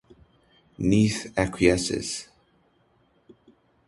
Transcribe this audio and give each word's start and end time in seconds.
Neith 0.79 1.19
acquiesces. 1.35 2.09